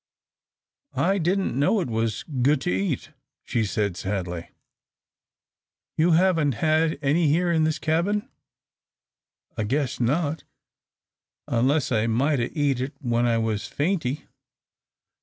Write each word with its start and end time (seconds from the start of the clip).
"I 0.97 1.19
didn't 1.19 1.59
know 1.59 1.79
it 1.79 1.87
was 1.87 2.23
good 2.41 2.59
to 2.61 2.71
eat," 2.71 3.11
she 3.43 3.63
said, 3.63 3.95
sadly. 3.95 4.49
"You 5.95 6.13
haven't 6.13 6.53
had 6.53 6.97
any 7.03 7.27
here 7.27 7.51
in 7.51 7.65
this 7.65 7.77
cabin?" 7.77 8.27
"I 9.55 9.63
guess 9.63 9.99
not, 9.99 10.43
unless 11.47 11.91
I 11.91 12.07
might 12.07 12.39
'a' 12.39 12.51
eat 12.57 12.81
it 12.81 12.95
when 12.99 13.27
I 13.27 13.37
was 13.37 13.67
fainty." 13.67 14.25